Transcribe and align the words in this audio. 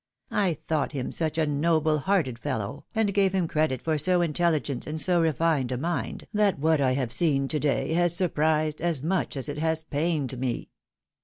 I 0.31 0.55
thought 0.67 0.93
him 0.93 1.11
such 1.11 1.37
a 1.37 1.45
noble 1.45 1.99
hearted 1.99 2.39
fellow, 2.39 2.85
and 2.95 3.13
gave 3.13 3.33
him 3.33 3.47
credit 3.47 3.83
for 3.83 3.99
so 3.99 4.21
intelligent 4.21 4.87
and 4.87 4.99
so 4.99 5.21
refined 5.21 5.71
a 5.71 5.77
mind, 5.77 6.25
that 6.33 6.57
what 6.57 6.81
I 6.81 6.93
have 6.93 7.11
seen 7.11 7.47
to 7.49 7.59
day 7.59 7.93
has 7.93 8.15
surprised, 8.15 8.81
as 8.81 9.03
much 9.03 9.37
as 9.37 9.47
it 9.47 9.59
has 9.59 9.83
pained 9.83 10.39
me." 10.39 10.71